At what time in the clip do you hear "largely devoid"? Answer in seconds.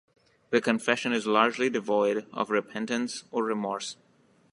1.27-2.25